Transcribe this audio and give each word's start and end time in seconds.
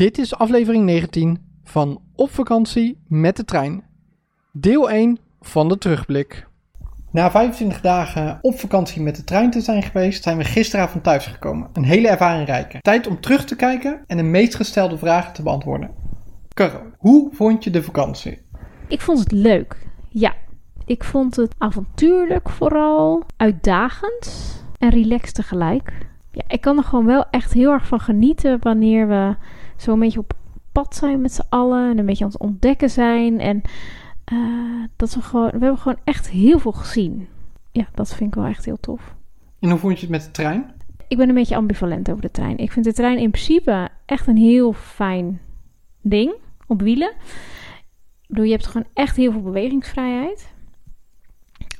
Dit 0.00 0.18
is 0.18 0.34
aflevering 0.34 0.84
19 0.84 1.38
van 1.64 2.00
Op 2.14 2.30
vakantie 2.30 2.98
met 3.08 3.36
de 3.36 3.44
trein. 3.44 3.84
Deel 4.52 4.90
1 4.90 5.18
van 5.40 5.68
de 5.68 5.78
terugblik. 5.78 6.46
Na 7.10 7.30
25 7.30 7.80
dagen 7.80 8.38
op 8.42 8.58
vakantie 8.58 9.02
met 9.02 9.16
de 9.16 9.24
trein 9.24 9.50
te 9.50 9.60
zijn 9.60 9.82
geweest, 9.82 10.22
zijn 10.22 10.36
we 10.36 10.44
gisteravond 10.44 11.04
thuisgekomen. 11.04 11.68
Een 11.72 11.84
hele 11.84 12.08
ervaring 12.08 12.46
rijke. 12.46 12.80
Tijd 12.80 13.06
om 13.06 13.20
terug 13.20 13.44
te 13.44 13.56
kijken 13.56 14.04
en 14.06 14.16
de 14.16 14.22
meest 14.22 14.54
gestelde 14.54 14.98
vragen 14.98 15.32
te 15.32 15.42
beantwoorden. 15.42 15.90
Caro, 16.54 16.82
hoe 16.98 17.28
vond 17.32 17.64
je 17.64 17.70
de 17.70 17.82
vakantie? 17.82 18.38
Ik 18.88 19.00
vond 19.00 19.18
het 19.18 19.32
leuk. 19.32 19.76
Ja, 20.08 20.34
ik 20.84 21.04
vond 21.04 21.36
het 21.36 21.54
avontuurlijk 21.58 22.48
vooral, 22.48 23.22
uitdagend 23.36 24.54
en 24.78 24.90
relaxed 24.90 25.34
tegelijk. 25.34 25.92
Ja, 26.32 26.42
ik 26.48 26.60
kan 26.60 26.76
er 26.76 26.84
gewoon 26.84 27.06
wel 27.06 27.24
echt 27.30 27.52
heel 27.52 27.72
erg 27.72 27.86
van 27.86 28.00
genieten 28.00 28.58
wanneer 28.60 29.08
we 29.08 29.36
zo 29.80 29.92
een 29.92 29.98
beetje 29.98 30.18
op 30.18 30.32
pad 30.72 30.96
zijn 30.96 31.20
met 31.20 31.32
z'n 31.32 31.46
allen 31.48 31.90
en 31.90 31.98
een 31.98 32.06
beetje 32.06 32.24
aan 32.24 32.30
het 32.30 32.40
ontdekken 32.40 32.90
zijn. 32.90 33.40
En 33.40 33.62
eh, 34.24 34.38
dat 34.96 35.14
we 35.14 35.22
gewoon, 35.22 35.50
we 35.50 35.58
hebben 35.58 35.78
gewoon 35.78 36.00
echt 36.04 36.30
heel 36.30 36.58
veel 36.58 36.72
gezien. 36.72 37.28
Ja, 37.72 37.88
dat 37.94 38.14
vind 38.14 38.30
ik 38.30 38.34
wel 38.34 38.50
echt 38.50 38.64
heel 38.64 38.80
tof. 38.80 39.14
En 39.58 39.70
hoe 39.70 39.78
vond 39.78 39.94
je 39.94 40.00
het 40.00 40.10
met 40.10 40.24
de 40.24 40.30
trein? 40.30 40.70
Ik 41.08 41.16
ben 41.16 41.28
een 41.28 41.34
beetje 41.34 41.56
ambivalent 41.56 42.10
over 42.10 42.22
de 42.22 42.30
trein. 42.30 42.58
Ik 42.58 42.72
vind 42.72 42.84
de 42.84 42.92
trein 42.92 43.18
in 43.18 43.30
principe 43.30 43.88
echt 44.06 44.26
een 44.26 44.36
heel 44.36 44.72
fijn 44.72 45.40
ding 46.00 46.32
op 46.66 46.82
wielen. 46.82 47.10
Ik 48.20 48.26
bedoel, 48.26 48.44
je 48.44 48.50
hebt 48.50 48.66
gewoon 48.66 48.86
echt 48.94 49.16
heel 49.16 49.32
veel 49.32 49.42
bewegingsvrijheid. 49.42 50.52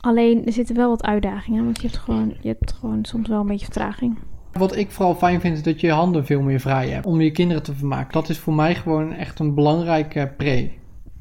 Alleen 0.01 0.47
er 0.47 0.53
zitten 0.53 0.77
wel 0.77 0.89
wat 0.89 1.05
uitdagingen, 1.05 1.65
want 1.65 1.81
je 1.81 1.87
hebt 1.87 1.98
gewoon, 1.98 2.37
je 2.41 2.48
hebt 2.48 2.73
gewoon 2.73 3.05
soms 3.05 3.28
wel 3.28 3.41
een 3.41 3.47
beetje 3.47 3.65
vertraging. 3.65 4.19
Wat 4.53 4.77
ik 4.77 4.91
vooral 4.91 5.15
fijn 5.15 5.41
vind 5.41 5.56
is 5.56 5.62
dat 5.62 5.81
je 5.81 5.87
je 5.87 5.93
handen 5.93 6.27
veel 6.27 6.41
meer 6.41 6.61
vrij 6.61 6.89
hebt 6.89 7.06
om 7.06 7.20
je 7.20 7.31
kinderen 7.31 7.62
te 7.62 7.75
vermaken. 7.75 8.12
Dat 8.12 8.29
is 8.29 8.39
voor 8.39 8.55
mij 8.55 8.75
gewoon 8.75 9.12
echt 9.12 9.39
een 9.39 9.55
belangrijke 9.55 10.33
pre. 10.37 10.70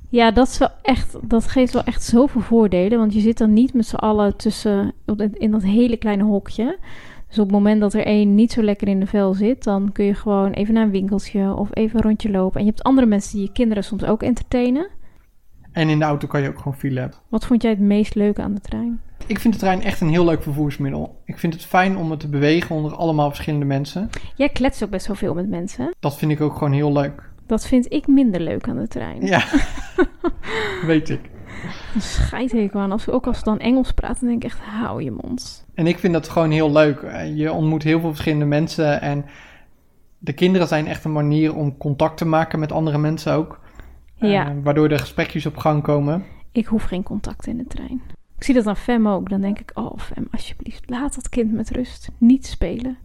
Ja, 0.09 0.31
dat, 0.31 0.47
is 0.47 0.57
wel 0.57 0.69
echt, 0.81 1.17
dat 1.21 1.47
geeft 1.47 1.73
wel 1.73 1.83
echt 1.83 2.03
zoveel 2.03 2.41
voordelen. 2.41 2.99
Want 2.99 3.13
je 3.13 3.19
zit 3.19 3.37
dan 3.37 3.53
niet 3.53 3.73
met 3.73 3.85
z'n 3.85 3.95
allen 3.95 4.37
tussen 4.37 4.93
in 5.33 5.51
dat 5.51 5.63
hele 5.63 5.97
kleine 5.97 6.23
hokje. 6.23 6.77
Dus 7.27 7.39
op 7.39 7.43
het 7.43 7.55
moment 7.55 7.81
dat 7.81 7.93
er 7.93 8.05
één 8.05 8.35
niet 8.35 8.51
zo 8.51 8.63
lekker 8.63 8.87
in 8.87 8.99
de 8.99 9.05
vel 9.05 9.33
zit, 9.33 9.63
dan 9.63 9.91
kun 9.91 10.05
je 10.05 10.13
gewoon 10.13 10.51
even 10.51 10.73
naar 10.73 10.83
een 10.83 10.91
winkeltje 10.91 11.55
of 11.55 11.69
even 11.73 11.97
een 11.97 12.03
rondje 12.03 12.31
lopen. 12.31 12.59
En 12.59 12.65
je 12.65 12.71
hebt 12.71 12.83
andere 12.83 13.07
mensen 13.07 13.37
die 13.37 13.45
je 13.45 13.51
kinderen 13.51 13.83
soms 13.83 14.03
ook 14.03 14.23
entertainen. 14.23 14.87
En 15.71 15.89
in 15.89 15.99
de 15.99 16.05
auto 16.05 16.27
kan 16.27 16.41
je 16.41 16.49
ook 16.49 16.57
gewoon 16.57 16.77
file 16.77 16.99
hebben. 16.99 17.17
Wat 17.29 17.45
vond 17.45 17.61
jij 17.61 17.71
het 17.71 17.79
meest 17.79 18.15
leuke 18.15 18.41
aan 18.41 18.53
de 18.53 18.61
trein? 18.61 19.01
Ik 19.29 19.39
vind 19.39 19.53
de 19.53 19.59
trein 19.59 19.81
echt 19.81 20.01
een 20.01 20.09
heel 20.09 20.25
leuk 20.25 20.43
vervoersmiddel. 20.43 21.21
Ik 21.25 21.39
vind 21.39 21.53
het 21.53 21.65
fijn 21.65 21.97
om 21.97 22.11
het 22.11 22.19
te 22.19 22.27
bewegen 22.27 22.75
onder 22.75 22.95
allemaal 22.95 23.29
verschillende 23.29 23.65
mensen. 23.65 24.09
Jij 24.35 24.49
kletst 24.49 24.83
ook 24.83 24.89
best 24.89 25.07
wel 25.07 25.15
veel 25.15 25.33
met 25.33 25.49
mensen. 25.49 25.95
Dat 25.99 26.17
vind 26.17 26.31
ik 26.31 26.41
ook 26.41 26.53
gewoon 26.53 26.71
heel 26.71 26.91
leuk. 26.91 27.29
Dat 27.45 27.67
vind 27.67 27.93
ik 27.93 28.07
minder 28.07 28.41
leuk 28.41 28.67
aan 28.67 28.77
de 28.77 28.87
trein. 28.87 29.25
Ja, 29.25 29.43
weet 30.91 31.09
ik. 31.09 31.19
Een 31.95 32.01
scheidhekel 32.01 32.79
aan. 32.79 32.91
Als, 32.91 33.09
ook 33.09 33.27
als 33.27 33.37
ze 33.37 33.43
dan 33.43 33.59
Engels 33.59 33.91
praten, 33.91 34.27
denk 34.27 34.43
ik 34.43 34.49
echt, 34.49 34.59
hou 34.59 35.03
je 35.03 35.11
mond. 35.11 35.65
En 35.73 35.87
ik 35.87 35.99
vind 35.99 36.13
dat 36.13 36.29
gewoon 36.29 36.51
heel 36.51 36.71
leuk. 36.71 37.05
Je 37.35 37.51
ontmoet 37.51 37.83
heel 37.83 37.99
veel 37.99 38.09
verschillende 38.09 38.45
mensen 38.45 39.01
en 39.01 39.25
de 40.17 40.33
kinderen 40.33 40.67
zijn 40.67 40.87
echt 40.87 41.03
een 41.03 41.11
manier 41.11 41.55
om 41.55 41.77
contact 41.77 42.17
te 42.17 42.25
maken 42.25 42.59
met 42.59 42.71
andere 42.71 42.97
mensen 42.97 43.33
ook. 43.33 43.59
Ja. 44.15 44.49
Eh, 44.49 44.55
waardoor 44.63 44.89
er 44.89 44.99
gesprekjes 44.99 45.45
op 45.45 45.57
gang 45.57 45.83
komen. 45.83 46.25
Ik 46.51 46.65
hoef 46.65 46.83
geen 46.83 47.03
contact 47.03 47.47
in 47.47 47.57
de 47.57 47.67
trein. 47.67 48.01
Ik 48.39 48.45
zie 48.45 48.53
dat 48.53 48.67
aan 48.67 48.77
Fem 48.77 49.07
ook. 49.07 49.29
Dan 49.29 49.41
denk 49.41 49.59
ik, 49.59 49.71
oh 49.73 49.97
Fem, 49.97 50.27
alsjeblieft, 50.31 50.89
laat 50.89 51.15
dat 51.15 51.29
kind 51.29 51.51
met 51.51 51.69
rust. 51.69 52.09
Niet 52.17 52.45
spelen. 52.45 52.97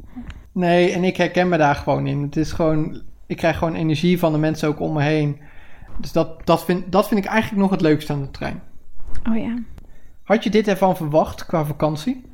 Nee, 0.52 0.92
en 0.92 1.04
ik 1.04 1.16
herken 1.16 1.48
me 1.48 1.56
daar 1.56 1.74
gewoon 1.74 2.06
in. 2.06 2.22
Het 2.22 2.36
is 2.36 2.52
gewoon, 2.52 3.02
ik 3.26 3.36
krijg 3.36 3.58
gewoon 3.58 3.74
energie 3.74 4.18
van 4.18 4.32
de 4.32 4.38
mensen 4.38 4.68
ook 4.68 4.80
om 4.80 4.92
me 4.92 5.02
heen. 5.02 5.40
Dus 6.00 6.12
dat, 6.12 6.46
dat, 6.46 6.64
vind, 6.64 6.92
dat 6.92 7.08
vind 7.08 7.24
ik 7.24 7.30
eigenlijk 7.30 7.62
nog 7.62 7.70
het 7.70 7.80
leukste 7.80 8.12
aan 8.12 8.20
de 8.20 8.30
trein. 8.30 8.62
Oh 9.28 9.36
ja. 9.36 9.58
Had 10.22 10.44
je 10.44 10.50
dit 10.50 10.68
ervan 10.68 10.96
verwacht 10.96 11.46
qua 11.46 11.64
vakantie? 11.64 12.24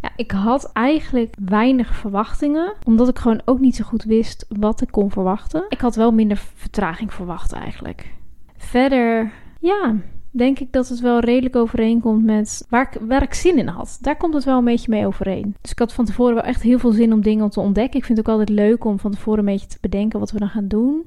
Ja, 0.00 0.10
ik 0.16 0.30
had 0.30 0.72
eigenlijk 0.72 1.34
weinig 1.44 1.94
verwachtingen, 1.94 2.74
omdat 2.84 3.08
ik 3.08 3.18
gewoon 3.18 3.42
ook 3.44 3.58
niet 3.58 3.76
zo 3.76 3.84
goed 3.84 4.04
wist 4.04 4.46
wat 4.48 4.80
ik 4.80 4.90
kon 4.90 5.10
verwachten. 5.10 5.64
Ik 5.68 5.80
had 5.80 5.94
wel 5.94 6.12
minder 6.12 6.42
vertraging 6.54 7.12
verwacht 7.12 7.52
eigenlijk. 7.52 8.14
Verder, 8.56 9.32
ja, 9.60 9.94
denk 10.36 10.58
ik 10.58 10.72
dat 10.72 10.88
het 10.88 11.00
wel 11.00 11.20
redelijk 11.20 11.56
overeenkomt 11.56 12.24
met 12.24 12.66
waar 12.68 12.88
ik, 12.92 13.00
waar 13.00 13.22
ik 13.22 13.34
zin 13.34 13.58
in 13.58 13.66
had. 13.66 13.98
Daar 14.00 14.16
komt 14.16 14.34
het 14.34 14.44
wel 14.44 14.58
een 14.58 14.64
beetje 14.64 14.90
mee 14.90 15.06
overeen. 15.06 15.54
Dus 15.60 15.70
ik 15.70 15.78
had 15.78 15.92
van 15.92 16.04
tevoren 16.04 16.34
wel 16.34 16.42
echt 16.42 16.62
heel 16.62 16.78
veel 16.78 16.92
zin 16.92 17.12
om 17.12 17.20
dingen 17.20 17.50
te 17.50 17.60
ontdekken. 17.60 17.98
Ik 17.98 18.04
vind 18.04 18.18
het 18.18 18.26
ook 18.26 18.32
altijd 18.38 18.58
leuk 18.58 18.84
om 18.84 18.98
van 18.98 19.10
tevoren 19.10 19.38
een 19.38 19.44
beetje 19.44 19.66
te 19.66 19.78
bedenken 19.80 20.18
wat 20.18 20.30
we 20.30 20.38
dan 20.38 20.48
gaan 20.48 20.68
doen. 20.68 21.06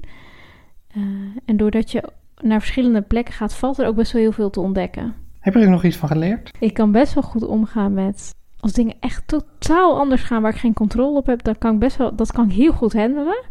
Uh, 0.96 1.02
en 1.44 1.56
doordat 1.56 1.90
je 1.90 2.02
naar 2.42 2.60
verschillende 2.60 3.02
plekken 3.02 3.34
gaat, 3.34 3.54
valt 3.54 3.78
er 3.78 3.86
ook 3.86 3.96
best 3.96 4.12
wel 4.12 4.22
heel 4.22 4.32
veel 4.32 4.50
te 4.50 4.60
ontdekken. 4.60 5.14
Heb 5.40 5.54
je 5.54 5.60
er 5.60 5.70
nog 5.70 5.84
iets 5.84 5.96
van 5.96 6.08
geleerd? 6.08 6.50
Ik 6.58 6.74
kan 6.74 6.92
best 6.92 7.14
wel 7.14 7.22
goed 7.22 7.46
omgaan 7.46 7.94
met 7.94 8.34
als 8.60 8.72
dingen 8.72 8.96
echt 9.00 9.28
totaal 9.28 9.98
anders 9.98 10.22
gaan 10.22 10.42
waar 10.42 10.52
ik 10.52 10.58
geen 10.58 10.74
controle 10.74 11.18
op 11.18 11.26
heb, 11.26 11.42
dan 11.42 11.58
kan 11.58 11.72
ik 11.74 11.78
best 11.78 11.96
wel, 11.96 12.16
dat 12.16 12.32
kan 12.32 12.44
ik 12.44 12.56
heel 12.56 12.72
goed 12.72 12.92
handelen. 12.92 13.44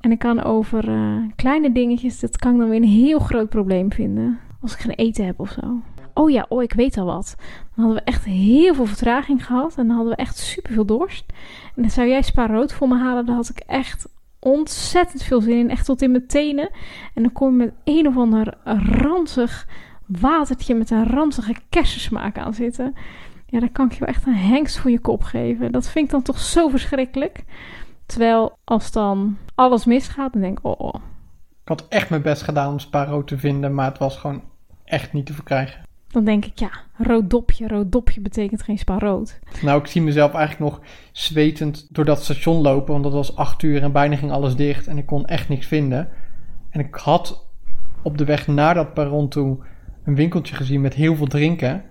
En 0.00 0.10
ik 0.10 0.18
kan 0.18 0.42
over 0.42 0.88
uh, 0.88 1.16
kleine 1.36 1.72
dingetjes, 1.72 2.20
dat 2.20 2.36
kan 2.36 2.52
ik 2.52 2.58
dan 2.58 2.68
weer 2.68 2.82
een 2.82 2.88
heel 2.88 3.18
groot 3.18 3.48
probleem 3.48 3.92
vinden. 3.92 4.38
Als 4.66 4.74
ik 4.74 4.80
geen 4.80 4.94
eten 4.94 5.26
heb 5.26 5.40
of 5.40 5.50
zo. 5.50 5.80
Oh 6.14 6.30
ja, 6.30 6.46
oh, 6.48 6.62
ik 6.62 6.72
weet 6.72 6.98
al 6.98 7.04
wat. 7.04 7.34
Dan 7.74 7.84
hadden 7.84 7.94
we 7.94 8.10
echt 8.10 8.24
heel 8.24 8.74
veel 8.74 8.86
vertraging 8.86 9.46
gehad. 9.46 9.76
En 9.76 9.86
dan 9.86 9.96
hadden 9.96 10.16
we 10.16 10.22
echt 10.22 10.36
super 10.36 10.72
veel 10.72 10.84
dorst. 10.86 11.24
En 11.74 11.82
dan 11.82 11.90
zou 11.90 12.08
jij 12.08 12.22
spa 12.22 12.46
rood 12.46 12.72
voor 12.72 12.88
me 12.88 12.98
halen. 12.98 13.26
Dan 13.26 13.34
had 13.34 13.48
ik 13.48 13.58
echt 13.58 14.08
ontzettend 14.38 15.22
veel 15.22 15.40
zin 15.40 15.58
in. 15.58 15.70
Echt 15.70 15.84
tot 15.84 16.02
in 16.02 16.10
mijn 16.10 16.26
tenen. 16.26 16.70
En 17.14 17.22
dan 17.22 17.32
kom 17.32 17.50
je 17.50 17.56
met 17.56 17.74
een 17.84 18.06
of 18.06 18.16
ander 18.16 18.54
ranzig 19.02 19.68
watertje 20.06 20.74
met 20.74 20.90
een 20.90 21.06
ranzige 21.06 21.54
kersensmaak 21.68 22.38
aan 22.38 22.54
zitten. 22.54 22.94
Ja, 23.46 23.60
dan 23.60 23.72
kan 23.72 23.86
ik 23.86 23.92
je 23.92 23.98
wel 23.98 24.08
echt 24.08 24.26
een 24.26 24.36
hengst 24.36 24.78
voor 24.78 24.90
je 24.90 25.00
kop 25.00 25.22
geven. 25.22 25.72
Dat 25.72 25.88
vind 25.88 26.04
ik 26.04 26.10
dan 26.10 26.22
toch 26.22 26.38
zo 26.38 26.68
verschrikkelijk. 26.68 27.44
Terwijl 28.06 28.58
als 28.64 28.92
dan 28.92 29.36
alles 29.54 29.84
misgaat, 29.84 30.32
dan 30.32 30.42
denk 30.42 30.58
ik, 30.58 30.64
oh, 30.64 30.80
oh. 30.80 30.94
Ik 31.62 31.68
had 31.68 31.88
echt 31.88 32.10
mijn 32.10 32.22
best 32.22 32.42
gedaan 32.42 32.70
om 32.72 32.78
Sparo 32.78 33.24
te 33.24 33.38
vinden, 33.38 33.74
maar 33.74 33.88
het 33.88 33.98
was 33.98 34.16
gewoon 34.16 34.42
echt 34.86 35.12
niet 35.12 35.26
te 35.26 35.32
verkrijgen. 35.32 35.84
Dan 36.08 36.24
denk 36.24 36.44
ik, 36.44 36.58
ja, 36.58 36.70
rood 36.96 37.30
dopje. 37.30 37.68
Rood 37.68 37.92
dopje 37.92 38.20
betekent 38.20 38.62
geen 38.62 38.78
spaarrood. 38.78 39.38
Nou, 39.62 39.80
ik 39.80 39.86
zie 39.86 40.02
mezelf 40.02 40.34
eigenlijk 40.34 40.70
nog 40.70 40.80
zwetend 41.12 41.86
door 41.90 42.04
dat 42.04 42.22
station 42.22 42.60
lopen, 42.60 42.92
want 42.92 43.04
dat 43.04 43.12
was 43.12 43.36
acht 43.36 43.62
uur 43.62 43.82
en 43.82 43.92
bijna 43.92 44.16
ging 44.16 44.30
alles 44.30 44.56
dicht 44.56 44.86
en 44.86 44.98
ik 44.98 45.06
kon 45.06 45.26
echt 45.26 45.48
niks 45.48 45.66
vinden. 45.66 46.08
En 46.70 46.80
ik 46.80 46.94
had 46.94 47.46
op 48.02 48.18
de 48.18 48.24
weg 48.24 48.46
naar 48.46 48.74
dat 48.74 48.94
perron 48.94 49.28
toe 49.28 49.58
een 50.04 50.14
winkeltje 50.14 50.54
gezien 50.54 50.80
met 50.80 50.94
heel 50.94 51.16
veel 51.16 51.26
drinken. 51.26 51.82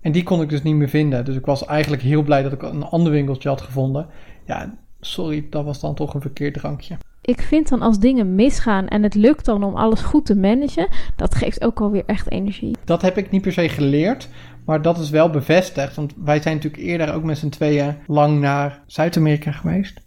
En 0.00 0.12
die 0.12 0.22
kon 0.22 0.42
ik 0.42 0.48
dus 0.48 0.62
niet 0.62 0.74
meer 0.74 0.88
vinden. 0.88 1.24
Dus 1.24 1.36
ik 1.36 1.46
was 1.46 1.66
eigenlijk 1.66 2.02
heel 2.02 2.22
blij 2.22 2.42
dat 2.42 2.52
ik 2.52 2.62
een 2.62 2.84
ander 2.84 3.12
winkeltje 3.12 3.48
had 3.48 3.60
gevonden. 3.60 4.06
Ja, 4.46 4.78
sorry, 5.00 5.46
dat 5.50 5.64
was 5.64 5.80
dan 5.80 5.94
toch 5.94 6.14
een 6.14 6.20
verkeerd 6.20 6.54
drankje. 6.54 6.96
Ik 7.30 7.40
vind 7.40 7.68
dan 7.68 7.82
als 7.82 7.98
dingen 7.98 8.34
misgaan 8.34 8.88
en 8.88 9.02
het 9.02 9.14
lukt 9.14 9.44
dan 9.44 9.62
om 9.64 9.74
alles 9.74 10.00
goed 10.00 10.26
te 10.26 10.36
managen, 10.36 10.88
dat 11.16 11.34
geeft 11.34 11.64
ook 11.64 11.78
wel 11.78 11.90
weer 11.90 12.04
echt 12.06 12.30
energie. 12.30 12.76
Dat 12.84 13.02
heb 13.02 13.16
ik 13.16 13.30
niet 13.30 13.42
per 13.42 13.52
se 13.52 13.68
geleerd, 13.68 14.28
maar 14.64 14.82
dat 14.82 14.98
is 14.98 15.10
wel 15.10 15.30
bevestigd. 15.30 15.96
Want 15.96 16.14
wij 16.24 16.40
zijn 16.42 16.54
natuurlijk 16.54 16.82
eerder 16.82 17.14
ook 17.14 17.22
met 17.22 17.38
z'n 17.38 17.48
tweeën 17.48 17.96
lang 18.06 18.40
naar 18.40 18.82
Zuid-Amerika 18.86 19.52
geweest. 19.52 20.00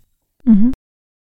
Mhm. 0.43 0.69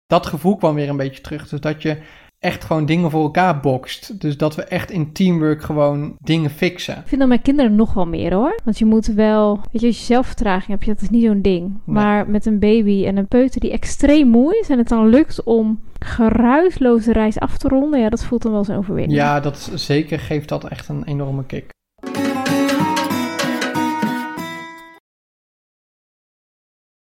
Dat 0.06 0.26
gevoel 0.26 0.56
kwam 0.56 0.76
weer 0.76 0.90
een 0.90 0.98
beetje 0.98 1.22
terug. 1.22 1.50
Dus 1.50 1.60
dat 1.60 1.82
je 1.82 1.98
echt 2.44 2.64
gewoon 2.64 2.86
dingen 2.86 3.12
voor 3.12 3.24
elkaar 3.24 3.60
bokst. 3.60 4.22
Dus 4.22 4.38
dat 4.38 4.56
we 4.56 4.64
echt 4.64 4.92
in 4.92 5.12
teamwork 5.12 5.64
gewoon 5.64 6.16
dingen 6.20 6.50
fixen. 6.50 6.98
Ik 6.98 7.08
vind 7.08 7.20
dat 7.20 7.30
mijn 7.30 7.42
kinderen 7.42 7.76
nog 7.76 7.94
wel 7.94 8.08
meer 8.08 8.34
hoor. 8.34 8.60
Want 8.64 8.80
je 8.80 8.86
moet 8.86 9.06
wel, 9.06 9.60
weet 9.72 9.82
je, 9.82 9.88
als 9.88 9.98
je 9.98 10.04
zelfvertraging 10.04 10.68
hebt, 10.68 10.86
dat 10.86 11.02
is 11.02 11.10
niet 11.10 11.26
zo'n 11.26 11.42
ding. 11.42 11.78
Maar 11.86 12.30
met 12.30 12.46
een 12.46 12.60
baby 12.60 13.06
en 13.06 13.18
een 13.18 13.28
peuter 13.28 13.62
die 13.62 13.72
extreem 13.72 14.28
moe 14.28 14.60
is 14.62 14.70
en 14.70 14.78
het 14.78 14.88
dan 14.88 15.08
lukt 15.08 15.44
om 15.44 15.80
geruisloos 16.04 17.06
de 17.06 17.14
reis 17.14 17.40
af 17.40 17.58
te 17.58 17.68
ronden, 17.68 18.00
ja, 18.00 18.10
dat 18.10 18.24
voelt 18.24 18.42
dan 18.42 18.52
wel 18.52 18.64
zo'n 18.64 18.78
overwinning. 18.78 19.20
Ja, 19.20 19.40
dat 19.40 19.72
zeker 19.76 20.20
geeft 20.20 20.50
dat 20.50 20.64
echt 20.64 20.90
een 20.90 21.04
enorme 21.04 21.46
kick. 21.46 21.73